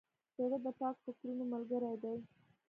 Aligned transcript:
زړه 0.37 0.57
د 0.65 0.67
پاک 0.79 0.95
فکرونو 1.05 1.43
ملګری 1.53 1.95
دی. 2.03 2.17